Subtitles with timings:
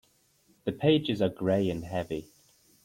[0.63, 2.25] The pages are gray and heavy.